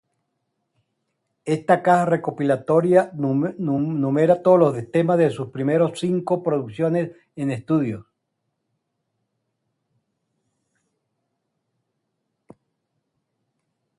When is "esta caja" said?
1.45-2.05